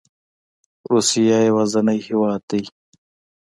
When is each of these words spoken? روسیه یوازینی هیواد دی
روسیه 0.91 1.37
یوازینی 1.47 1.97
هیواد 2.05 2.41
دی 2.49 2.63